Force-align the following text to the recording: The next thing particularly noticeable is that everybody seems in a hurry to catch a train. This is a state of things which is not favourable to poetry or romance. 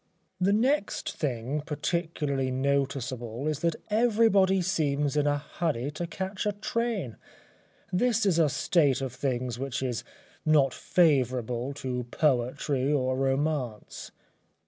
The 0.39 0.51
next 0.51 1.15
thing 1.15 1.61
particularly 1.63 2.49
noticeable 2.49 3.47
is 3.47 3.59
that 3.59 3.75
everybody 3.91 4.59
seems 4.63 5.15
in 5.15 5.27
a 5.27 5.37
hurry 5.37 5.91
to 5.91 6.07
catch 6.07 6.47
a 6.47 6.53
train. 6.53 7.17
This 7.93 8.25
is 8.25 8.39
a 8.39 8.49
state 8.49 9.01
of 9.01 9.13
things 9.13 9.59
which 9.59 9.83
is 9.83 10.03
not 10.43 10.73
favourable 10.73 11.71
to 11.75 12.05
poetry 12.05 12.91
or 12.91 13.15
romance. 13.15 14.09